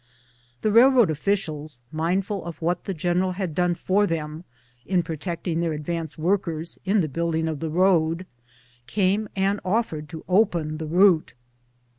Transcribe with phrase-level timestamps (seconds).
[0.61, 4.45] The railroad officials, mind ful of what the general had done for them
[4.83, 8.25] in protect ing their advance workers in the building of the road,
[8.87, 11.35] came and offered to open the route.